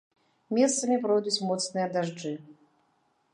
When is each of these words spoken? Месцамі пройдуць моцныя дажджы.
Месцамі 0.57 0.97
пройдуць 1.03 1.43
моцныя 1.51 1.87
дажджы. 1.97 2.33